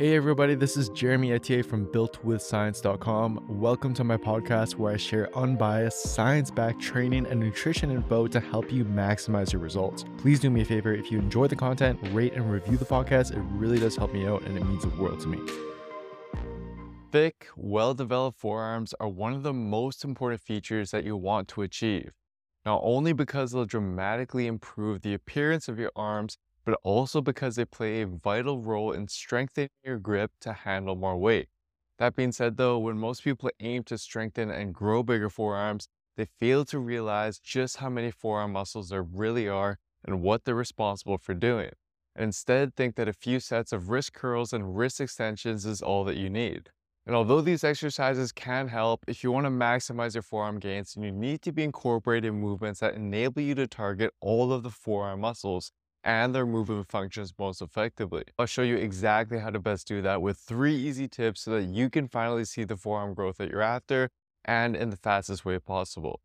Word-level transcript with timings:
Hey 0.00 0.16
everybody, 0.16 0.54
this 0.54 0.78
is 0.78 0.88
Jeremy 0.88 1.28
Ethier 1.32 1.62
from 1.62 1.84
builtwithscience.com. 1.84 3.44
Welcome 3.50 3.92
to 3.92 4.02
my 4.02 4.16
podcast 4.16 4.76
where 4.76 4.94
I 4.94 4.96
share 4.96 5.28
unbiased, 5.36 6.14
science-backed 6.14 6.80
training 6.80 7.26
and 7.26 7.38
nutrition 7.38 7.90
info 7.90 8.26
to 8.28 8.40
help 8.40 8.72
you 8.72 8.86
maximize 8.86 9.52
your 9.52 9.60
results. 9.60 10.06
Please 10.16 10.40
do 10.40 10.48
me 10.48 10.62
a 10.62 10.64
favor, 10.64 10.94
if 10.94 11.12
you 11.12 11.18
enjoy 11.18 11.48
the 11.48 11.56
content, 11.56 11.98
rate 12.12 12.32
and 12.32 12.50
review 12.50 12.78
the 12.78 12.84
podcast. 12.86 13.36
It 13.36 13.42
really 13.52 13.78
does 13.78 13.94
help 13.94 14.14
me 14.14 14.26
out 14.26 14.40
and 14.44 14.56
it 14.56 14.64
means 14.64 14.84
the 14.84 14.88
world 14.88 15.20
to 15.20 15.28
me. 15.28 15.38
Thick, 17.12 17.48
well-developed 17.54 18.40
forearms 18.40 18.94
are 19.00 19.08
one 19.08 19.34
of 19.34 19.42
the 19.42 19.52
most 19.52 20.02
important 20.02 20.40
features 20.40 20.92
that 20.92 21.04
you 21.04 21.14
want 21.14 21.46
to 21.48 21.60
achieve. 21.60 22.12
Not 22.64 22.80
only 22.82 23.12
because 23.12 23.52
they'll 23.52 23.66
dramatically 23.66 24.46
improve 24.46 25.02
the 25.02 25.12
appearance 25.12 25.68
of 25.68 25.78
your 25.78 25.92
arms, 25.94 26.38
but 26.70 26.78
also 26.84 27.20
because 27.20 27.56
they 27.56 27.64
play 27.64 28.00
a 28.00 28.06
vital 28.06 28.60
role 28.60 28.92
in 28.92 29.08
strengthening 29.08 29.70
your 29.82 29.98
grip 29.98 30.30
to 30.40 30.52
handle 30.52 30.94
more 30.94 31.16
weight. 31.16 31.48
That 31.98 32.14
being 32.14 32.30
said, 32.30 32.58
though, 32.58 32.78
when 32.78 32.96
most 32.96 33.24
people 33.24 33.50
aim 33.58 33.82
to 33.84 33.98
strengthen 33.98 34.52
and 34.52 34.72
grow 34.72 35.02
bigger 35.02 35.28
forearms, 35.28 35.88
they 36.16 36.26
fail 36.38 36.64
to 36.66 36.78
realize 36.78 37.40
just 37.40 37.78
how 37.78 37.90
many 37.90 38.12
forearm 38.12 38.52
muscles 38.52 38.90
there 38.90 39.02
really 39.02 39.48
are 39.48 39.78
and 40.04 40.22
what 40.22 40.44
they're 40.44 40.54
responsible 40.54 41.18
for 41.18 41.34
doing, 41.34 41.72
and 42.14 42.26
instead 42.26 42.76
think 42.76 42.94
that 42.94 43.08
a 43.08 43.12
few 43.12 43.40
sets 43.40 43.72
of 43.72 43.88
wrist 43.88 44.12
curls 44.12 44.52
and 44.52 44.76
wrist 44.76 45.00
extensions 45.00 45.66
is 45.66 45.82
all 45.82 46.04
that 46.04 46.16
you 46.16 46.30
need. 46.30 46.70
And 47.04 47.16
although 47.16 47.40
these 47.40 47.64
exercises 47.64 48.30
can 48.30 48.68
help, 48.68 49.04
if 49.08 49.24
you 49.24 49.32
want 49.32 49.46
to 49.46 49.50
maximize 49.50 50.14
your 50.14 50.22
forearm 50.22 50.60
gains, 50.60 50.94
you 50.96 51.10
need 51.10 51.42
to 51.42 51.50
be 51.50 51.64
incorporating 51.64 52.40
movements 52.40 52.78
that 52.78 52.94
enable 52.94 53.42
you 53.42 53.56
to 53.56 53.66
target 53.66 54.14
all 54.20 54.52
of 54.52 54.62
the 54.62 54.70
forearm 54.70 55.22
muscles 55.22 55.72
and 56.04 56.34
their 56.34 56.46
movement 56.46 56.88
functions 56.88 57.32
most 57.38 57.60
effectively. 57.60 58.24
I'll 58.38 58.46
show 58.46 58.62
you 58.62 58.76
exactly 58.76 59.38
how 59.38 59.50
to 59.50 59.58
best 59.58 59.86
do 59.86 60.02
that 60.02 60.22
with 60.22 60.38
three 60.38 60.74
easy 60.74 61.08
tips 61.08 61.42
so 61.42 61.50
that 61.52 61.64
you 61.64 61.90
can 61.90 62.08
finally 62.08 62.44
see 62.44 62.64
the 62.64 62.76
forearm 62.76 63.14
growth 63.14 63.36
that 63.38 63.50
you're 63.50 63.60
after 63.60 64.10
and 64.44 64.74
in 64.74 64.90
the 64.90 64.96
fastest 64.96 65.44
way 65.44 65.58
possible. 65.58 66.20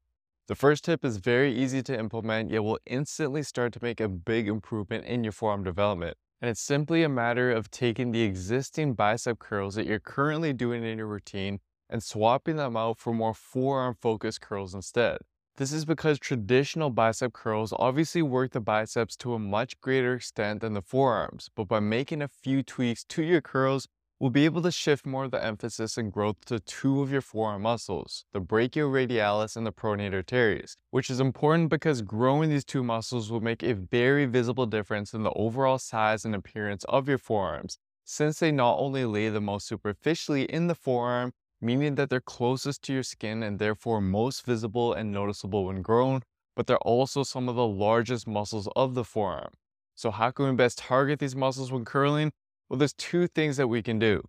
The 0.47 0.55
first 0.55 0.83
tip 0.83 1.03
is 1.03 1.17
very 1.17 1.53
easy 1.53 1.81
to 1.83 1.99
implement, 1.99 2.51
yet 2.51 2.63
will 2.63 2.79
instantly 2.85 3.41
start 3.41 3.73
to 3.73 3.79
make 3.81 3.99
a 3.99 4.07
big 4.07 4.47
improvement 4.47 5.05
in 5.05 5.23
your 5.23 5.33
forearm 5.33 5.63
development. 5.63 6.17
And 6.39 6.49
it's 6.49 6.61
simply 6.61 7.01
a 7.01 7.09
matter 7.09 7.51
of 7.51 7.71
taking 7.71 8.11
the 8.11 8.21
existing 8.21 8.93
bicep 8.93 9.39
curls 9.39 9.75
that 9.75 9.87
you're 9.87 9.99
currently 9.99 10.53
doing 10.53 10.83
in 10.83 10.99
your 10.99 11.07
routine 11.07 11.59
and 11.89 12.03
swapping 12.03 12.57
them 12.57 12.77
out 12.77 12.99
for 12.99 13.13
more 13.13 13.33
forearm 13.33 13.95
focused 13.99 14.41
curls 14.41 14.75
instead. 14.75 15.17
This 15.57 15.71
is 15.71 15.85
because 15.85 16.19
traditional 16.19 16.89
bicep 16.89 17.31
curls 17.31 17.73
obviously 17.79 18.21
work 18.21 18.51
the 18.51 18.59
biceps 18.59 19.15
to 19.17 19.35
a 19.35 19.39
much 19.39 19.79
greater 19.79 20.15
extent 20.15 20.59
than 20.59 20.73
the 20.73 20.81
forearms, 20.81 21.49
but 21.55 21.69
by 21.69 21.79
making 21.79 22.21
a 22.21 22.27
few 22.27 22.61
tweaks 22.61 23.05
to 23.05 23.23
your 23.23 23.39
curls, 23.39 23.87
we'll 24.19 24.31
be 24.31 24.43
able 24.43 24.61
to 24.63 24.71
shift 24.71 25.05
more 25.05 25.23
of 25.23 25.31
the 25.31 25.41
emphasis 25.41 25.97
and 25.97 26.11
growth 26.11 26.43
to 26.47 26.59
two 26.59 27.01
of 27.01 27.09
your 27.09 27.21
forearm 27.21 27.61
muscles, 27.61 28.25
the 28.33 28.41
brachioradialis 28.41 29.55
and 29.55 29.65
the 29.65 29.71
pronator 29.71 30.25
teres, 30.25 30.75
which 30.91 31.09
is 31.09 31.21
important 31.21 31.69
because 31.69 32.01
growing 32.01 32.49
these 32.49 32.65
two 32.65 32.83
muscles 32.83 33.31
will 33.31 33.39
make 33.39 33.63
a 33.63 33.75
very 33.75 34.25
visible 34.25 34.65
difference 34.65 35.13
in 35.13 35.23
the 35.23 35.31
overall 35.37 35.77
size 35.77 36.25
and 36.25 36.35
appearance 36.35 36.83
of 36.89 37.07
your 37.07 37.17
forearms, 37.17 37.77
since 38.03 38.39
they 38.39 38.51
not 38.51 38.77
only 38.77 39.05
lay 39.05 39.29
the 39.29 39.39
most 39.39 39.67
superficially 39.67 40.43
in 40.43 40.67
the 40.67 40.75
forearm, 40.75 41.31
meaning 41.61 41.95
that 41.95 42.09
they're 42.09 42.19
closest 42.21 42.81
to 42.83 42.93
your 42.93 43.03
skin 43.03 43.43
and 43.43 43.59
therefore 43.59 44.01
most 44.01 44.45
visible 44.45 44.93
and 44.93 45.11
noticeable 45.11 45.65
when 45.65 45.81
grown, 45.81 46.21
but 46.55 46.67
they're 46.67 46.77
also 46.77 47.23
some 47.23 47.49
of 47.49 47.55
the 47.55 47.67
largest 47.67 48.27
muscles 48.27 48.67
of 48.75 48.93
the 48.93 49.03
forearm. 49.03 49.53
So 49.95 50.11
how 50.11 50.31
can 50.31 50.45
we 50.45 50.55
best 50.55 50.77
target 50.79 51.19
these 51.19 51.35
muscles 51.35 51.71
when 51.71 51.85
curling? 51.85 52.31
Well, 52.69 52.77
there's 52.77 52.93
two 52.93 53.27
things 53.27 53.57
that 53.57 53.67
we 53.67 53.81
can 53.81 53.99
do. 53.99 54.23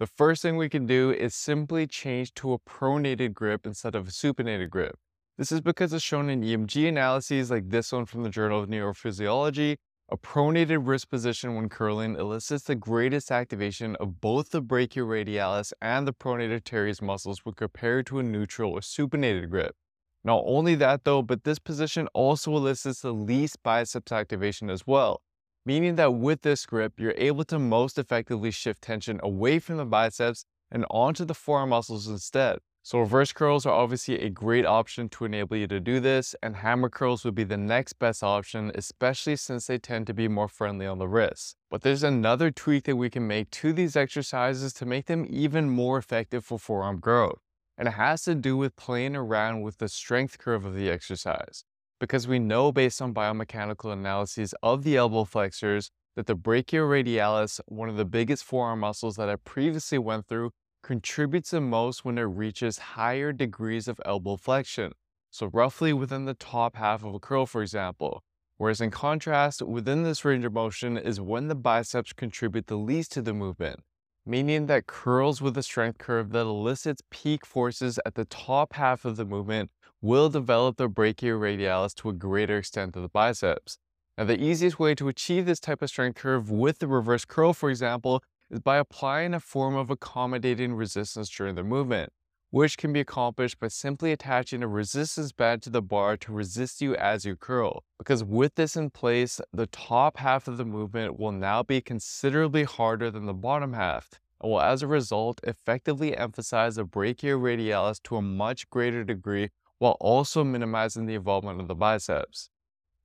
The 0.00 0.06
first 0.06 0.42
thing 0.42 0.56
we 0.56 0.68
can 0.68 0.86
do 0.86 1.12
is 1.12 1.34
simply 1.34 1.86
change 1.86 2.34
to 2.34 2.52
a 2.52 2.58
pronated 2.58 3.32
grip 3.32 3.66
instead 3.66 3.94
of 3.94 4.08
a 4.08 4.10
supinated 4.10 4.70
grip. 4.70 4.96
This 5.38 5.52
is 5.52 5.60
because 5.60 5.92
it's 5.92 6.04
shown 6.04 6.30
in 6.30 6.42
EMG 6.42 6.88
analyses 6.88 7.50
like 7.50 7.70
this 7.70 7.92
one 7.92 8.06
from 8.06 8.22
the 8.22 8.28
Journal 8.28 8.62
of 8.62 8.68
Neurophysiology 8.68 9.76
a 10.10 10.16
pronated 10.16 10.86
wrist 10.86 11.10
position 11.10 11.54
when 11.54 11.68
curling 11.68 12.14
elicits 12.16 12.64
the 12.64 12.74
greatest 12.74 13.30
activation 13.30 13.96
of 13.96 14.20
both 14.20 14.50
the 14.50 14.62
brachioradialis 14.62 15.72
and 15.80 16.06
the 16.06 16.12
pronator 16.12 16.62
teres 16.62 17.00
muscles 17.00 17.44
when 17.44 17.54
compared 17.54 18.06
to 18.06 18.18
a 18.18 18.22
neutral 18.22 18.72
or 18.72 18.80
supinated 18.80 19.48
grip. 19.48 19.74
Not 20.22 20.42
only 20.46 20.74
that 20.76 21.04
though, 21.04 21.22
but 21.22 21.44
this 21.44 21.58
position 21.58 22.08
also 22.12 22.54
elicits 22.54 23.00
the 23.00 23.12
least 23.12 23.62
biceps 23.62 24.12
activation 24.12 24.68
as 24.68 24.86
well, 24.86 25.22
meaning 25.64 25.96
that 25.96 26.14
with 26.14 26.42
this 26.42 26.66
grip, 26.66 26.94
you're 26.98 27.14
able 27.16 27.44
to 27.44 27.58
most 27.58 27.98
effectively 27.98 28.50
shift 28.50 28.82
tension 28.82 29.20
away 29.22 29.58
from 29.58 29.78
the 29.78 29.86
biceps 29.86 30.44
and 30.70 30.84
onto 30.90 31.24
the 31.24 31.34
forearm 31.34 31.70
muscles 31.70 32.08
instead. 32.08 32.58
So 32.86 32.98
reverse 32.98 33.32
curls 33.32 33.64
are 33.64 33.72
obviously 33.72 34.20
a 34.20 34.28
great 34.28 34.66
option 34.66 35.08
to 35.08 35.24
enable 35.24 35.56
you 35.56 35.66
to 35.68 35.80
do 35.80 36.00
this, 36.00 36.36
and 36.42 36.56
hammer 36.56 36.90
curls 36.90 37.24
would 37.24 37.34
be 37.34 37.42
the 37.42 37.56
next 37.56 37.94
best 37.94 38.22
option, 38.22 38.70
especially 38.74 39.36
since 39.36 39.66
they 39.66 39.78
tend 39.78 40.06
to 40.08 40.12
be 40.12 40.28
more 40.28 40.48
friendly 40.48 40.84
on 40.84 40.98
the 40.98 41.08
wrists. 41.08 41.56
But 41.70 41.80
there's 41.80 42.02
another 42.02 42.50
tweak 42.50 42.84
that 42.84 42.96
we 42.96 43.08
can 43.08 43.26
make 43.26 43.50
to 43.52 43.72
these 43.72 43.96
exercises 43.96 44.74
to 44.74 44.84
make 44.84 45.06
them 45.06 45.26
even 45.30 45.70
more 45.70 45.96
effective 45.96 46.44
for 46.44 46.58
forearm 46.58 47.00
growth. 47.00 47.38
And 47.78 47.88
it 47.88 47.92
has 47.92 48.24
to 48.24 48.34
do 48.34 48.54
with 48.58 48.76
playing 48.76 49.16
around 49.16 49.62
with 49.62 49.78
the 49.78 49.88
strength 49.88 50.36
curve 50.36 50.66
of 50.66 50.74
the 50.74 50.90
exercise. 50.90 51.64
Because 51.98 52.28
we 52.28 52.38
know 52.38 52.70
based 52.70 53.00
on 53.00 53.14
biomechanical 53.14 53.94
analyses 53.94 54.54
of 54.62 54.84
the 54.84 54.98
elbow 54.98 55.24
flexors 55.24 55.90
that 56.16 56.26
the 56.26 56.36
brachioradialis, 56.36 57.60
one 57.64 57.88
of 57.88 57.96
the 57.96 58.04
biggest 58.04 58.44
forearm 58.44 58.80
muscles 58.80 59.16
that 59.16 59.30
I 59.30 59.36
previously 59.36 59.96
went 59.96 60.26
through, 60.26 60.50
contributes 60.84 61.50
the 61.50 61.62
most 61.62 62.04
when 62.04 62.18
it 62.18 62.22
reaches 62.22 62.78
higher 62.78 63.32
degrees 63.32 63.88
of 63.88 63.98
elbow 64.04 64.36
flexion, 64.36 64.92
so 65.30 65.46
roughly 65.46 65.94
within 65.94 66.26
the 66.26 66.34
top 66.34 66.76
half 66.76 67.02
of 67.02 67.14
a 67.14 67.18
curl, 67.18 67.46
for 67.46 67.62
example. 67.62 68.22
Whereas 68.58 68.82
in 68.82 68.90
contrast, 68.90 69.62
within 69.62 70.02
this 70.02 70.24
range 70.26 70.44
of 70.44 70.52
motion 70.52 70.98
is 70.98 71.20
when 71.20 71.48
the 71.48 71.54
biceps 71.54 72.12
contribute 72.12 72.66
the 72.66 72.76
least 72.76 73.12
to 73.12 73.22
the 73.22 73.32
movement, 73.32 73.80
meaning 74.26 74.66
that 74.66 74.86
curls 74.86 75.40
with 75.40 75.56
a 75.56 75.62
strength 75.62 75.96
curve 75.96 76.30
that 76.32 76.42
elicits 76.42 77.00
peak 77.10 77.46
forces 77.46 77.98
at 78.04 78.14
the 78.14 78.26
top 78.26 78.74
half 78.74 79.06
of 79.06 79.16
the 79.16 79.24
movement 79.24 79.70
will 80.02 80.28
develop 80.28 80.76
the 80.76 80.88
brachioradialis 80.88 81.94
to 81.94 82.10
a 82.10 82.12
greater 82.12 82.58
extent 82.58 82.92
than 82.92 83.02
the 83.02 83.08
biceps. 83.08 83.78
Now, 84.18 84.24
the 84.24 84.40
easiest 84.40 84.78
way 84.78 84.94
to 84.96 85.08
achieve 85.08 85.46
this 85.46 85.58
type 85.58 85.80
of 85.80 85.88
strength 85.88 86.16
curve 86.16 86.50
with 86.50 86.78
the 86.78 86.86
reverse 86.86 87.24
curl, 87.24 87.54
for 87.54 87.70
example, 87.70 88.22
is 88.54 88.60
by 88.60 88.78
applying 88.78 89.34
a 89.34 89.40
form 89.40 89.74
of 89.74 89.90
accommodating 89.90 90.74
resistance 90.74 91.28
during 91.28 91.56
the 91.56 91.64
movement, 91.64 92.12
which 92.50 92.78
can 92.78 92.92
be 92.92 93.00
accomplished 93.00 93.58
by 93.58 93.66
simply 93.66 94.12
attaching 94.12 94.62
a 94.62 94.68
resistance 94.68 95.32
band 95.32 95.60
to 95.60 95.70
the 95.70 95.82
bar 95.82 96.16
to 96.16 96.32
resist 96.32 96.80
you 96.80 96.94
as 96.94 97.24
you 97.24 97.34
curl. 97.34 97.82
Because 97.98 98.22
with 98.22 98.54
this 98.54 98.76
in 98.76 98.90
place, 98.90 99.40
the 99.52 99.66
top 99.66 100.18
half 100.18 100.46
of 100.46 100.56
the 100.56 100.64
movement 100.64 101.18
will 101.18 101.32
now 101.32 101.64
be 101.64 101.80
considerably 101.80 102.62
harder 102.62 103.10
than 103.10 103.26
the 103.26 103.34
bottom 103.34 103.72
half, 103.72 104.20
and 104.40 104.52
will 104.52 104.60
as 104.60 104.82
a 104.82 104.86
result 104.86 105.40
effectively 105.42 106.16
emphasize 106.16 106.76
the 106.76 106.84
brachioradialis 106.84 108.00
to 108.04 108.16
a 108.16 108.22
much 108.22 108.70
greater 108.70 109.02
degree 109.02 109.50
while 109.78 109.96
also 109.98 110.44
minimizing 110.44 111.06
the 111.06 111.14
involvement 111.14 111.60
of 111.60 111.66
the 111.66 111.74
biceps. 111.74 112.50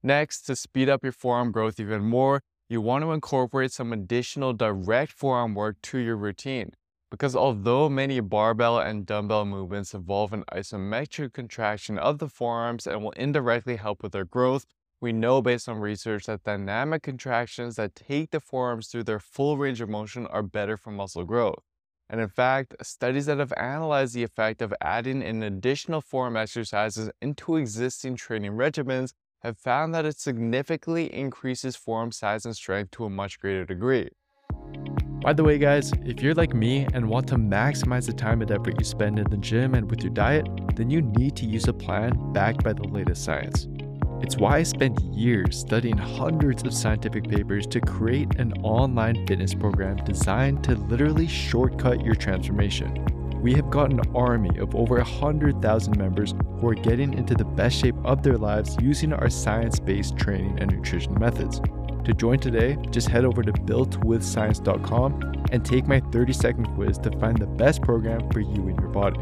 Next, 0.03 0.43
to 0.43 0.55
speed 0.55 0.89
up 0.89 1.03
your 1.03 1.11
forearm 1.11 1.51
growth 1.51 1.79
even 1.79 2.03
more, 2.03 2.43
you 2.69 2.81
want 2.81 3.03
to 3.03 3.11
incorporate 3.11 3.71
some 3.71 3.91
additional 3.91 4.53
direct 4.53 5.11
forearm 5.11 5.55
work 5.55 5.77
to 5.81 5.97
your 5.97 6.15
routine. 6.15 6.71
Because 7.09 7.35
although 7.35 7.89
many 7.89 8.19
barbell 8.19 8.77
and 8.77 9.07
dumbbell 9.07 9.43
movements 9.45 9.95
involve 9.95 10.31
an 10.31 10.43
isometric 10.53 11.33
contraction 11.33 11.97
of 11.97 12.19
the 12.19 12.29
forearms 12.29 12.85
and 12.85 13.03
will 13.03 13.11
indirectly 13.11 13.77
help 13.77 14.03
with 14.03 14.11
their 14.11 14.25
growth, 14.25 14.67
we 15.01 15.11
know 15.11 15.41
based 15.41 15.67
on 15.67 15.79
research 15.79 16.27
that 16.27 16.43
dynamic 16.43 17.01
contractions 17.01 17.77
that 17.77 17.95
take 17.95 18.29
the 18.29 18.39
forearms 18.39 18.87
through 18.87 19.05
their 19.05 19.19
full 19.19 19.57
range 19.57 19.81
of 19.81 19.89
motion 19.89 20.27
are 20.27 20.43
better 20.43 20.77
for 20.77 20.91
muscle 20.91 21.23
growth. 21.23 21.63
And 22.07 22.21
in 22.21 22.27
fact, 22.27 22.75
studies 22.83 23.25
that 23.25 23.39
have 23.39 23.53
analyzed 23.57 24.13
the 24.13 24.23
effect 24.23 24.61
of 24.61 24.73
adding 24.81 25.23
in 25.23 25.41
additional 25.41 26.01
forearm 26.01 26.35
exercises 26.35 27.09
into 27.21 27.55
existing 27.55 28.17
training 28.17 28.51
regimens 28.51 29.13
have 29.41 29.57
found 29.57 29.93
that 29.95 30.05
it 30.05 30.19
significantly 30.19 31.13
increases 31.13 31.75
forearm 31.75 32.11
size 32.11 32.45
and 32.45 32.55
strength 32.55 32.91
to 32.91 33.05
a 33.05 33.09
much 33.09 33.39
greater 33.39 33.65
degree. 33.65 34.09
By 35.21 35.33
the 35.33 35.43
way, 35.43 35.57
guys, 35.57 35.91
if 36.05 36.21
you're 36.21 36.33
like 36.33 36.53
me 36.53 36.87
and 36.93 37.09
want 37.09 37.27
to 37.27 37.35
maximize 37.35 38.05
the 38.05 38.13
time 38.13 38.41
and 38.41 38.49
effort 38.51 38.79
you 38.79 38.85
spend 38.85 39.19
in 39.19 39.29
the 39.29 39.37
gym 39.37 39.75
and 39.75 39.89
with 39.89 40.01
your 40.01 40.13
diet, 40.13 40.47
then 40.75 40.89
you 40.89 41.01
need 41.01 41.35
to 41.37 41.45
use 41.45 41.67
a 41.67 41.73
plan 41.73 42.31
backed 42.31 42.63
by 42.63 42.71
the 42.71 42.87
latest 42.87 43.25
science. 43.25 43.67
It's 44.21 44.37
why 44.37 44.57
I 44.57 44.63
spent 44.63 44.99
years 45.01 45.59
studying 45.59 45.97
hundreds 45.97 46.63
of 46.63 46.73
scientific 46.73 47.27
papers 47.29 47.67
to 47.67 47.79
create 47.79 48.35
an 48.35 48.53
online 48.63 49.25
fitness 49.27 49.53
program 49.53 49.97
designed 49.97 50.63
to 50.65 50.75
literally 50.75 51.27
shortcut 51.27 52.03
your 52.03 52.15
transformation. 52.15 53.05
We 53.41 53.53
have 53.53 53.69
got 53.69 53.91
an 53.91 54.01
army 54.13 54.57
of 54.57 54.75
over 54.75 54.95
100,000 54.95 55.97
members 55.97 56.33
who 56.59 56.67
are 56.67 56.73
getting 56.73 57.13
into 57.13 57.33
the 57.33 57.45
best 57.45 57.79
shape 57.79 57.95
of 58.03 58.21
their 58.21 58.37
lives 58.37 58.75
using 58.81 59.13
our 59.13 59.29
science 59.29 59.79
based 59.79 60.17
training 60.17 60.59
and 60.59 60.69
nutrition 60.69 61.17
methods. 61.17 61.61
To 62.03 62.13
join 62.13 62.39
today, 62.39 62.77
just 62.91 63.07
head 63.07 63.23
over 63.23 63.41
to 63.41 63.53
builtwithscience.com 63.53 65.45
and 65.53 65.63
take 65.63 65.87
my 65.87 66.01
30 66.11 66.33
second 66.33 66.65
quiz 66.75 66.97
to 66.97 67.11
find 67.17 67.37
the 67.37 67.47
best 67.47 67.81
program 67.81 68.29
for 68.29 68.41
you 68.41 68.67
and 68.67 68.77
your 68.77 68.89
body. 68.89 69.21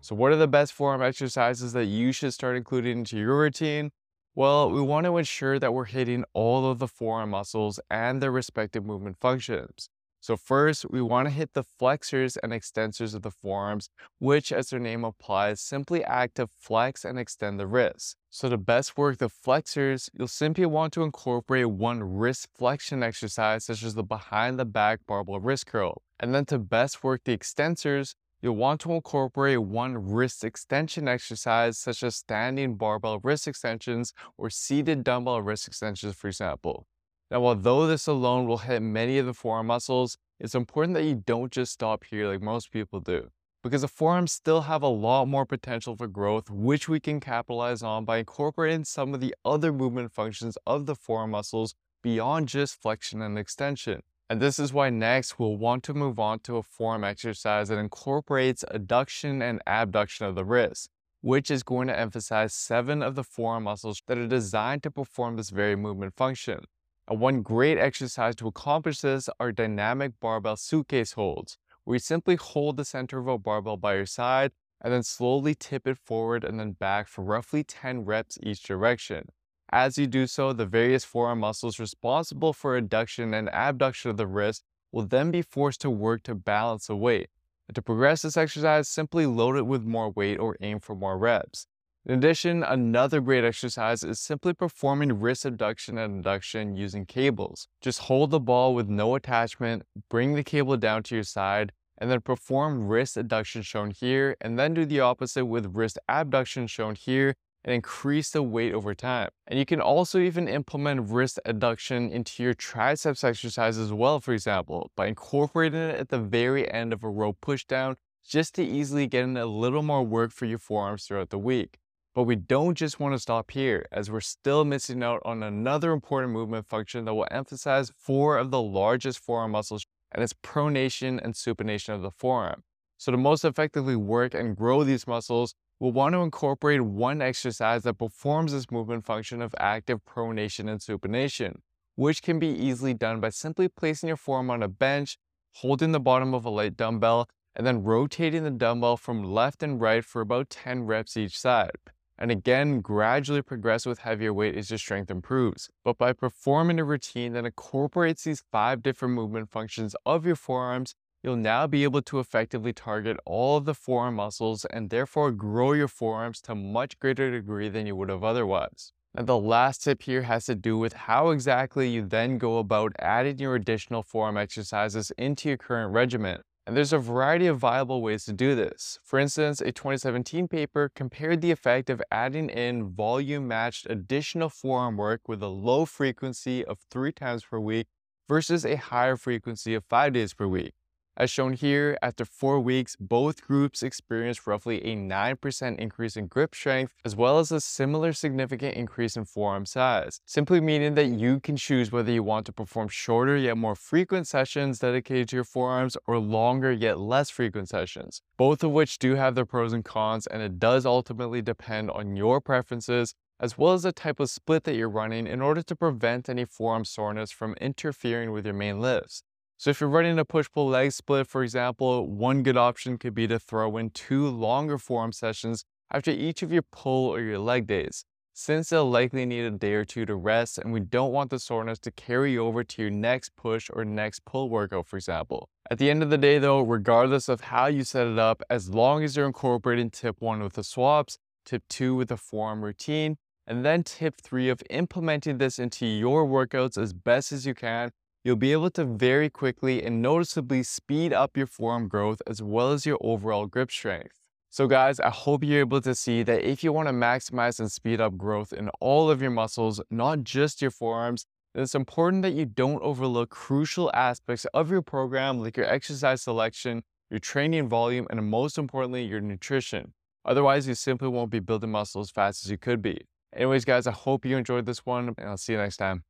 So, 0.00 0.16
what 0.16 0.32
are 0.32 0.36
the 0.36 0.48
best 0.48 0.72
forearm 0.72 1.02
exercises 1.02 1.72
that 1.74 1.86
you 1.86 2.10
should 2.10 2.34
start 2.34 2.56
including 2.56 2.98
into 2.98 3.18
your 3.18 3.38
routine? 3.38 3.92
Well, 4.36 4.70
we 4.70 4.80
want 4.82 5.06
to 5.06 5.16
ensure 5.16 5.58
that 5.58 5.72
we're 5.72 5.86
hitting 5.86 6.24
all 6.34 6.70
of 6.70 6.78
the 6.78 6.86
forearm 6.86 7.30
muscles 7.30 7.80
and 7.90 8.22
their 8.22 8.30
respective 8.30 8.84
movement 8.84 9.16
functions. 9.18 9.88
So 10.20 10.36
first, 10.36 10.90
we 10.90 11.00
want 11.00 11.26
to 11.26 11.30
hit 11.30 11.54
the 11.54 11.62
flexors 11.64 12.36
and 12.36 12.52
extensors 12.52 13.14
of 13.14 13.22
the 13.22 13.30
forearms, 13.30 13.88
which 14.18 14.52
as 14.52 14.68
their 14.68 14.78
name 14.80 15.04
applies, 15.04 15.60
simply 15.60 16.04
act 16.04 16.36
to 16.36 16.48
flex 16.58 17.04
and 17.04 17.18
extend 17.18 17.58
the 17.58 17.66
wrists. 17.66 18.16
So 18.30 18.48
to 18.50 18.58
best 18.58 18.98
work 18.98 19.18
the 19.18 19.30
flexors, 19.30 20.10
you'll 20.12 20.28
simply 20.28 20.66
want 20.66 20.92
to 20.94 21.02
incorporate 21.02 21.70
one 21.70 22.02
wrist 22.02 22.48
flexion 22.58 23.02
exercise, 23.02 23.64
such 23.64 23.82
as 23.82 23.94
the 23.94 24.04
behind 24.04 24.58
the 24.58 24.66
back 24.66 25.00
barbell 25.06 25.40
wrist 25.40 25.66
curl. 25.66 26.02
And 26.20 26.34
then 26.34 26.44
to 26.46 26.58
best 26.58 27.02
work 27.02 27.22
the 27.24 27.36
extensors, 27.36 28.14
you'll 28.46 28.54
want 28.54 28.80
to 28.80 28.92
incorporate 28.92 29.60
one 29.60 29.98
wrist 29.98 30.44
extension 30.44 31.08
exercise, 31.08 31.76
such 31.76 32.04
as 32.04 32.14
standing 32.14 32.76
barbell 32.76 33.18
wrist 33.24 33.48
extensions 33.48 34.12
or 34.38 34.48
seated 34.48 35.02
dumbbell 35.02 35.42
wrist 35.42 35.66
extensions, 35.66 36.14
for 36.14 36.28
example. 36.28 36.86
Now, 37.28 37.44
although 37.44 37.88
this 37.88 38.06
alone 38.06 38.46
will 38.46 38.58
hit 38.58 38.82
many 38.82 39.18
of 39.18 39.26
the 39.26 39.34
forearm 39.34 39.66
muscles, 39.66 40.16
it's 40.38 40.54
important 40.54 40.94
that 40.94 41.02
you 41.02 41.16
don't 41.26 41.50
just 41.50 41.72
stop 41.72 42.04
here 42.04 42.28
like 42.28 42.40
most 42.40 42.70
people 42.70 43.00
do, 43.00 43.30
because 43.64 43.82
the 43.82 43.88
forearms 43.88 44.30
still 44.30 44.60
have 44.60 44.82
a 44.82 44.86
lot 44.86 45.26
more 45.26 45.44
potential 45.44 45.96
for 45.96 46.06
growth, 46.06 46.48
which 46.48 46.88
we 46.88 47.00
can 47.00 47.18
capitalize 47.18 47.82
on 47.82 48.04
by 48.04 48.18
incorporating 48.18 48.84
some 48.84 49.12
of 49.12 49.20
the 49.20 49.34
other 49.44 49.72
movement 49.72 50.12
functions 50.12 50.56
of 50.68 50.86
the 50.86 50.94
forearm 50.94 51.32
muscles 51.32 51.74
beyond 52.00 52.46
just 52.46 52.80
flexion 52.80 53.20
and 53.22 53.36
extension. 53.36 54.02
And 54.28 54.40
this 54.40 54.58
is 54.58 54.72
why 54.72 54.90
next 54.90 55.38
we'll 55.38 55.56
want 55.56 55.84
to 55.84 55.94
move 55.94 56.18
on 56.18 56.40
to 56.40 56.56
a 56.56 56.62
forearm 56.62 57.04
exercise 57.04 57.68
that 57.68 57.78
incorporates 57.78 58.64
adduction 58.74 59.40
and 59.40 59.62
abduction 59.68 60.26
of 60.26 60.34
the 60.34 60.44
wrist, 60.44 60.90
which 61.20 61.48
is 61.48 61.62
going 61.62 61.86
to 61.86 61.98
emphasize 61.98 62.52
seven 62.52 63.02
of 63.02 63.14
the 63.14 63.22
forearm 63.22 63.64
muscles 63.64 64.02
that 64.08 64.18
are 64.18 64.26
designed 64.26 64.82
to 64.82 64.90
perform 64.90 65.36
this 65.36 65.50
very 65.50 65.76
movement 65.76 66.16
function. 66.16 66.64
And 67.06 67.20
one 67.20 67.42
great 67.42 67.78
exercise 67.78 68.34
to 68.36 68.48
accomplish 68.48 69.00
this 69.00 69.28
are 69.38 69.52
dynamic 69.52 70.18
barbell 70.18 70.56
suitcase 70.56 71.12
holds, 71.12 71.56
where 71.84 71.94
you 71.94 72.00
simply 72.00 72.34
hold 72.34 72.76
the 72.76 72.84
center 72.84 73.20
of 73.20 73.28
a 73.28 73.38
barbell 73.38 73.76
by 73.76 73.94
your 73.94 74.06
side 74.06 74.50
and 74.80 74.92
then 74.92 75.04
slowly 75.04 75.54
tip 75.54 75.86
it 75.86 75.98
forward 75.98 76.42
and 76.42 76.58
then 76.58 76.72
back 76.72 77.06
for 77.06 77.22
roughly 77.22 77.62
10 77.62 78.04
reps 78.04 78.38
each 78.42 78.64
direction. 78.64 79.28
As 79.70 79.98
you 79.98 80.06
do 80.06 80.26
so, 80.26 80.52
the 80.52 80.66
various 80.66 81.04
forearm 81.04 81.40
muscles 81.40 81.78
responsible 81.78 82.52
for 82.52 82.80
adduction 82.80 83.36
and 83.36 83.48
abduction 83.50 84.10
of 84.10 84.16
the 84.16 84.26
wrist 84.26 84.64
will 84.92 85.06
then 85.06 85.30
be 85.30 85.42
forced 85.42 85.80
to 85.80 85.90
work 85.90 86.22
to 86.24 86.34
balance 86.34 86.86
the 86.86 86.96
weight. 86.96 87.28
And 87.68 87.74
to 87.74 87.82
progress 87.82 88.22
this 88.22 88.36
exercise, 88.36 88.88
simply 88.88 89.26
load 89.26 89.56
it 89.56 89.66
with 89.66 89.82
more 89.82 90.10
weight 90.10 90.38
or 90.38 90.56
aim 90.60 90.78
for 90.78 90.94
more 90.94 91.18
reps. 91.18 91.66
In 92.04 92.14
addition, 92.14 92.62
another 92.62 93.20
great 93.20 93.42
exercise 93.42 94.04
is 94.04 94.20
simply 94.20 94.54
performing 94.54 95.18
wrist 95.18 95.44
abduction 95.44 95.98
and 95.98 96.24
adduction 96.24 96.76
using 96.78 97.04
cables. 97.04 97.66
Just 97.80 98.02
hold 98.02 98.30
the 98.30 98.38
ball 98.38 98.72
with 98.72 98.88
no 98.88 99.16
attachment, 99.16 99.82
bring 100.08 100.34
the 100.34 100.44
cable 100.44 100.76
down 100.76 101.02
to 101.04 101.16
your 101.16 101.24
side, 101.24 101.72
and 101.98 102.08
then 102.08 102.20
perform 102.20 102.86
wrist 102.86 103.16
adduction 103.16 103.64
shown 103.64 103.90
here, 103.90 104.36
and 104.40 104.56
then 104.56 104.74
do 104.74 104.84
the 104.84 105.00
opposite 105.00 105.46
with 105.46 105.74
wrist 105.74 105.98
abduction 106.08 106.68
shown 106.68 106.94
here, 106.94 107.34
and 107.66 107.74
increase 107.74 108.30
the 108.30 108.42
weight 108.42 108.72
over 108.72 108.94
time. 108.94 109.28
And 109.48 109.58
you 109.58 109.66
can 109.66 109.80
also 109.80 110.20
even 110.20 110.46
implement 110.46 111.10
wrist 111.10 111.40
adduction 111.44 112.10
into 112.10 112.42
your 112.42 112.54
triceps 112.54 113.24
exercise 113.24 113.76
as 113.76 113.92
well, 113.92 114.20
for 114.20 114.32
example, 114.32 114.92
by 114.96 115.08
incorporating 115.08 115.80
it 115.80 115.98
at 115.98 116.08
the 116.08 116.20
very 116.20 116.70
end 116.72 116.92
of 116.92 117.02
a 117.02 117.10
rope 117.10 117.38
pushdown, 117.42 117.96
just 118.24 118.54
to 118.54 118.64
easily 118.64 119.08
get 119.08 119.24
in 119.24 119.36
a 119.36 119.46
little 119.46 119.82
more 119.82 120.04
work 120.04 120.30
for 120.32 120.46
your 120.46 120.58
forearms 120.58 121.04
throughout 121.04 121.30
the 121.30 121.38
week. 121.38 121.78
But 122.14 122.22
we 122.22 122.36
don't 122.36 122.76
just 122.76 122.98
want 122.98 123.14
to 123.14 123.18
stop 123.18 123.50
here, 123.50 123.84
as 123.92 124.10
we're 124.10 124.20
still 124.20 124.64
missing 124.64 125.02
out 125.02 125.20
on 125.24 125.42
another 125.42 125.92
important 125.92 126.32
movement 126.32 126.66
function 126.66 127.04
that 127.04 127.14
will 127.14 127.28
emphasize 127.30 127.92
four 127.98 128.38
of 128.38 128.50
the 128.50 128.62
largest 128.62 129.18
forearm 129.18 129.50
muscles, 129.50 129.84
and 130.12 130.22
it's 130.22 130.32
pronation 130.32 131.22
and 131.22 131.34
supination 131.34 131.94
of 131.94 132.02
the 132.02 132.12
forearm. 132.12 132.62
So 132.96 133.12
to 133.12 133.18
most 133.18 133.44
effectively 133.44 133.96
work 133.96 134.34
and 134.34 134.56
grow 134.56 134.82
these 134.82 135.06
muscles, 135.06 135.54
we'll 135.78 135.92
want 135.92 136.14
to 136.14 136.20
incorporate 136.20 136.80
one 136.82 137.20
exercise 137.22 137.82
that 137.82 137.94
performs 137.94 138.52
this 138.52 138.70
movement 138.70 139.04
function 139.04 139.42
of 139.42 139.54
active 139.58 140.00
pronation 140.04 140.70
and 140.70 140.80
supination, 140.80 141.56
which 141.94 142.22
can 142.22 142.38
be 142.38 142.48
easily 142.48 142.94
done 142.94 143.20
by 143.20 143.30
simply 143.30 143.68
placing 143.68 144.08
your 144.08 144.16
forearm 144.16 144.50
on 144.50 144.62
a 144.62 144.68
bench, 144.68 145.18
holding 145.56 145.92
the 145.92 146.00
bottom 146.00 146.34
of 146.34 146.44
a 146.44 146.50
light 146.50 146.76
dumbbell, 146.76 147.28
and 147.54 147.66
then 147.66 147.82
rotating 147.82 148.44
the 148.44 148.50
dumbbell 148.50 148.96
from 148.96 149.24
left 149.24 149.62
and 149.62 149.80
right 149.80 150.04
for 150.04 150.20
about 150.20 150.50
10 150.50 150.84
reps 150.84 151.16
each 151.16 151.38
side 151.38 151.70
and 152.18 152.30
again 152.30 152.80
gradually 152.80 153.42
progress 153.42 153.86
with 153.86 154.00
heavier 154.00 154.32
weight 154.32 154.56
as 154.56 154.70
your 154.70 154.78
strength 154.78 155.10
improves. 155.10 155.68
But 155.84 155.98
by 155.98 156.12
performing 156.12 156.78
a 156.78 156.84
routine 156.84 157.32
that 157.34 157.44
incorporates 157.44 158.24
these 158.24 158.42
five 158.50 158.82
different 158.82 159.14
movement 159.14 159.50
functions 159.50 159.94
of 160.04 160.24
your 160.24 160.36
forearms, 160.36 160.94
you'll 161.26 161.36
now 161.36 161.66
be 161.66 161.82
able 161.82 162.00
to 162.00 162.20
effectively 162.20 162.72
target 162.72 163.16
all 163.26 163.56
of 163.56 163.64
the 163.64 163.74
forearm 163.74 164.14
muscles 164.14 164.64
and 164.66 164.90
therefore 164.90 165.32
grow 165.32 165.72
your 165.72 165.88
forearms 165.88 166.40
to 166.40 166.52
a 166.52 166.54
much 166.54 166.96
greater 167.00 167.32
degree 167.32 167.68
than 167.68 167.84
you 167.84 167.96
would 167.96 168.08
have 168.08 168.22
otherwise. 168.22 168.92
And 169.12 169.26
the 169.26 169.36
last 169.36 169.82
tip 169.82 170.02
here 170.02 170.22
has 170.22 170.44
to 170.44 170.54
do 170.54 170.78
with 170.78 170.92
how 170.92 171.30
exactly 171.30 171.88
you 171.88 172.06
then 172.06 172.38
go 172.38 172.58
about 172.58 172.92
adding 173.00 173.40
your 173.40 173.56
additional 173.56 174.04
forearm 174.04 174.36
exercises 174.36 175.10
into 175.18 175.48
your 175.48 175.58
current 175.58 175.92
regimen. 175.92 176.42
And 176.64 176.76
there's 176.76 176.92
a 176.92 176.98
variety 176.98 177.48
of 177.48 177.58
viable 177.58 178.02
ways 178.02 178.24
to 178.26 178.32
do 178.32 178.54
this. 178.54 179.00
For 179.02 179.18
instance, 179.18 179.60
a 179.60 179.72
2017 179.72 180.46
paper 180.46 180.92
compared 180.94 181.40
the 181.40 181.50
effect 181.50 181.90
of 181.90 182.02
adding 182.12 182.50
in 182.50 182.90
volume 182.90 183.48
matched 183.48 183.86
additional 183.90 184.48
forearm 184.48 184.96
work 184.96 185.22
with 185.26 185.42
a 185.42 185.48
low 185.48 185.86
frequency 185.86 186.64
of 186.64 186.78
three 186.88 187.12
times 187.12 187.42
per 187.44 187.58
week 187.58 187.88
versus 188.28 188.64
a 188.64 188.76
higher 188.76 189.16
frequency 189.16 189.74
of 189.74 189.84
five 189.84 190.12
days 190.12 190.32
per 190.32 190.46
week. 190.46 190.74
As 191.18 191.30
shown 191.30 191.54
here, 191.54 191.96
after 192.02 192.26
four 192.26 192.60
weeks, 192.60 192.94
both 193.00 193.40
groups 193.40 193.82
experienced 193.82 194.46
roughly 194.46 194.84
a 194.84 194.94
9% 194.94 195.78
increase 195.78 196.14
in 196.14 196.26
grip 196.26 196.54
strength, 196.54 196.92
as 197.06 197.16
well 197.16 197.38
as 197.38 197.50
a 197.50 197.58
similar 197.58 198.12
significant 198.12 198.76
increase 198.76 199.16
in 199.16 199.24
forearm 199.24 199.64
size, 199.64 200.20
simply 200.26 200.60
meaning 200.60 200.94
that 200.94 201.06
you 201.06 201.40
can 201.40 201.56
choose 201.56 201.90
whether 201.90 202.12
you 202.12 202.22
want 202.22 202.44
to 202.44 202.52
perform 202.52 202.88
shorter 202.88 203.34
yet 203.34 203.56
more 203.56 203.74
frequent 203.74 204.26
sessions 204.26 204.80
dedicated 204.80 205.30
to 205.30 205.36
your 205.36 205.44
forearms 205.44 205.96
or 206.06 206.18
longer 206.18 206.70
yet 206.70 206.98
less 206.98 207.30
frequent 207.30 207.70
sessions, 207.70 208.20
both 208.36 208.62
of 208.62 208.72
which 208.72 208.98
do 208.98 209.14
have 209.14 209.34
their 209.34 209.46
pros 209.46 209.72
and 209.72 209.86
cons, 209.86 210.26
and 210.26 210.42
it 210.42 210.58
does 210.58 210.84
ultimately 210.84 211.40
depend 211.40 211.90
on 211.90 212.14
your 212.14 212.42
preferences 212.42 213.14
as 213.40 213.56
well 213.56 213.72
as 213.72 213.84
the 213.84 213.92
type 213.92 214.20
of 214.20 214.30
split 214.30 214.64
that 214.64 214.74
you're 214.74 214.88
running 214.88 215.26
in 215.26 215.40
order 215.40 215.62
to 215.62 215.76
prevent 215.76 216.28
any 216.28 216.44
forearm 216.44 216.84
soreness 216.84 217.30
from 217.30 217.54
interfering 217.54 218.32
with 218.32 218.44
your 218.44 218.54
main 218.54 218.80
lifts. 218.80 219.22
So 219.58 219.70
if 219.70 219.80
you're 219.80 219.88
running 219.88 220.18
a 220.18 220.24
push-pull 220.24 220.68
leg 220.68 220.92
split, 220.92 221.26
for 221.26 221.42
example, 221.42 222.06
one 222.06 222.42
good 222.42 222.58
option 222.58 222.98
could 222.98 223.14
be 223.14 223.26
to 223.26 223.38
throw 223.38 223.78
in 223.78 223.88
two 223.88 224.28
longer 224.28 224.76
forearm 224.76 225.12
sessions 225.12 225.64
after 225.90 226.10
each 226.10 226.42
of 226.42 226.52
your 226.52 226.62
pull 226.62 227.08
or 227.08 227.20
your 227.20 227.38
leg 227.38 227.66
days, 227.66 228.04
since 228.34 228.68
they'll 228.68 228.88
likely 228.88 229.24
need 229.24 229.46
a 229.46 229.50
day 229.50 229.72
or 229.72 229.84
two 229.86 230.04
to 230.04 230.14
rest 230.14 230.58
and 230.58 230.74
we 230.74 230.80
don't 230.80 231.10
want 231.10 231.30
the 231.30 231.38
soreness 231.38 231.78
to 231.78 231.90
carry 231.90 232.36
over 232.36 232.64
to 232.64 232.82
your 232.82 232.90
next 232.90 233.34
push 233.34 233.70
or 233.72 233.82
next 233.82 234.26
pull 234.26 234.50
workout, 234.50 234.86
for 234.86 234.98
example. 234.98 235.48
At 235.70 235.78
the 235.78 235.88
end 235.88 236.02
of 236.02 236.10
the 236.10 236.18
day 236.18 236.38
though, 236.38 236.60
regardless 236.60 237.26
of 237.30 237.40
how 237.40 237.66
you 237.66 237.82
set 237.82 238.06
it 238.06 238.18
up, 238.18 238.42
as 238.50 238.68
long 238.68 239.04
as 239.04 239.16
you're 239.16 239.24
incorporating 239.24 239.88
tip 239.88 240.20
one 240.20 240.42
with 240.42 240.52
the 240.52 240.64
swaps, 240.64 241.16
tip 241.46 241.62
two 241.70 241.94
with 241.94 242.08
the 242.08 242.18
forearm 242.18 242.62
routine, 242.62 243.16
and 243.46 243.64
then 243.64 243.84
tip 243.84 244.20
three 244.20 244.50
of 244.50 244.62
implementing 244.68 245.38
this 245.38 245.58
into 245.58 245.86
your 245.86 246.26
workouts 246.26 246.76
as 246.76 246.92
best 246.92 247.32
as 247.32 247.46
you 247.46 247.54
can, 247.54 247.90
you'll 248.26 248.34
be 248.34 248.50
able 248.50 248.68
to 248.68 248.84
very 248.84 249.30
quickly 249.30 249.84
and 249.84 250.02
noticeably 250.02 250.60
speed 250.60 251.12
up 251.12 251.36
your 251.36 251.46
forearm 251.46 251.86
growth 251.86 252.20
as 252.26 252.42
well 252.42 252.72
as 252.72 252.84
your 252.84 252.98
overall 253.00 253.46
grip 253.46 253.70
strength. 253.70 254.18
So 254.50 254.66
guys, 254.66 254.98
I 254.98 255.10
hope 255.10 255.44
you're 255.44 255.60
able 255.60 255.80
to 255.82 255.94
see 255.94 256.24
that 256.24 256.42
if 256.42 256.64
you 256.64 256.72
want 256.72 256.88
to 256.88 256.92
maximize 256.92 257.60
and 257.60 257.70
speed 257.70 258.00
up 258.00 258.18
growth 258.18 258.52
in 258.52 258.68
all 258.80 259.10
of 259.10 259.22
your 259.22 259.30
muscles, 259.30 259.80
not 259.92 260.24
just 260.24 260.60
your 260.60 260.72
forearms, 260.72 261.24
then 261.54 261.62
it's 261.62 261.76
important 261.76 262.22
that 262.22 262.32
you 262.32 262.46
don't 262.46 262.82
overlook 262.82 263.30
crucial 263.30 263.92
aspects 263.94 264.44
of 264.52 264.72
your 264.72 264.82
program 264.82 265.38
like 265.38 265.56
your 265.56 265.66
exercise 265.66 266.22
selection, 266.22 266.82
your 267.12 267.20
training 267.20 267.68
volume, 267.68 268.08
and 268.10 268.28
most 268.28 268.58
importantly, 268.58 269.04
your 269.04 269.20
nutrition. 269.20 269.92
Otherwise, 270.24 270.66
you 270.66 270.74
simply 270.74 271.06
won't 271.06 271.30
be 271.30 271.38
building 271.38 271.70
muscle 271.70 272.00
as 272.00 272.10
fast 272.10 272.44
as 272.44 272.50
you 272.50 272.58
could 272.58 272.82
be. 272.82 273.06
Anyways, 273.32 273.64
guys, 273.64 273.86
I 273.86 273.92
hope 273.92 274.26
you 274.26 274.36
enjoyed 274.36 274.66
this 274.66 274.84
one, 274.84 275.14
and 275.16 275.28
I'll 275.28 275.36
see 275.36 275.52
you 275.52 275.58
next 275.58 275.76
time. 275.76 276.02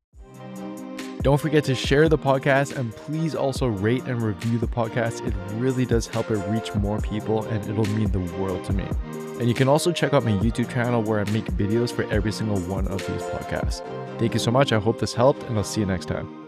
Don't 1.27 1.41
forget 1.41 1.65
to 1.65 1.75
share 1.75 2.09
the 2.09 2.17
podcast 2.17 2.77
and 2.77 2.95
please 2.95 3.35
also 3.35 3.67
rate 3.67 4.05
and 4.05 4.23
review 4.23 4.59
the 4.59 4.69
podcast. 4.69 5.27
It 5.27 5.35
really 5.55 5.85
does 5.85 6.07
help 6.07 6.31
it 6.31 6.37
reach 6.49 6.73
more 6.77 7.01
people 7.01 7.43
and 7.47 7.69
it'll 7.69 7.93
mean 7.97 8.13
the 8.13 8.21
world 8.41 8.63
to 8.67 8.73
me. 8.73 8.85
And 9.41 9.49
you 9.49 9.53
can 9.53 9.67
also 9.67 9.91
check 9.91 10.15
out 10.15 10.23
my 10.23 10.31
YouTube 10.31 10.73
channel 10.73 11.03
where 11.03 11.19
I 11.19 11.29
make 11.33 11.47
videos 11.47 11.93
for 11.93 12.05
every 12.13 12.31
single 12.31 12.61
one 12.73 12.87
of 12.87 13.05
these 13.09 13.23
podcasts. 13.23 13.83
Thank 14.21 14.35
you 14.35 14.39
so 14.39 14.53
much. 14.53 14.71
I 14.71 14.79
hope 14.79 15.01
this 15.01 15.15
helped, 15.15 15.43
and 15.43 15.59
I'll 15.59 15.65
see 15.65 15.81
you 15.81 15.87
next 15.87 16.07
time. 16.07 16.46